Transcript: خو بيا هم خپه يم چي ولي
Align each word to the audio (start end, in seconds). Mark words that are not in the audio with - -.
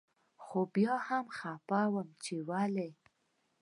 خو 0.43 0.59
بيا 0.73 0.93
هم 1.07 1.25
خپه 1.37 1.79
يم 1.93 2.09
چي 2.23 2.35
ولي 2.49 2.89